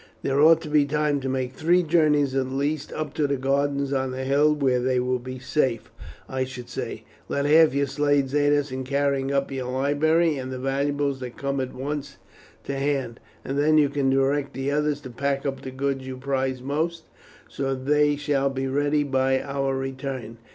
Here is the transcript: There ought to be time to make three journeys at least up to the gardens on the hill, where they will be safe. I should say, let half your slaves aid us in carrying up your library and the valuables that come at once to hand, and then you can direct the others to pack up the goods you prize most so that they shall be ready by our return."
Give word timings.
There 0.23 0.41
ought 0.41 0.61
to 0.61 0.67
be 0.67 0.85
time 0.85 1.19
to 1.19 1.29
make 1.29 1.53
three 1.53 1.83
journeys 1.83 2.33
at 2.33 2.47
least 2.47 2.91
up 2.93 3.13
to 3.13 3.27
the 3.27 3.37
gardens 3.37 3.93
on 3.93 4.09
the 4.09 4.23
hill, 4.23 4.51
where 4.55 4.79
they 4.79 4.99
will 4.99 5.19
be 5.19 5.37
safe. 5.37 5.91
I 6.27 6.43
should 6.43 6.69
say, 6.69 7.03
let 7.29 7.45
half 7.45 7.75
your 7.75 7.85
slaves 7.85 8.33
aid 8.33 8.51
us 8.51 8.71
in 8.71 8.83
carrying 8.83 9.31
up 9.31 9.51
your 9.51 9.71
library 9.71 10.37
and 10.39 10.51
the 10.51 10.57
valuables 10.57 11.19
that 11.19 11.37
come 11.37 11.59
at 11.61 11.75
once 11.75 12.17
to 12.63 12.77
hand, 12.77 13.19
and 13.45 13.59
then 13.59 13.77
you 13.77 13.89
can 13.89 14.09
direct 14.09 14.55
the 14.55 14.71
others 14.71 15.01
to 15.01 15.11
pack 15.11 15.45
up 15.45 15.61
the 15.61 15.69
goods 15.69 16.07
you 16.07 16.17
prize 16.17 16.63
most 16.63 17.03
so 17.47 17.75
that 17.75 17.85
they 17.85 18.15
shall 18.15 18.49
be 18.49 18.65
ready 18.65 19.03
by 19.03 19.39
our 19.39 19.77
return." 19.77 20.39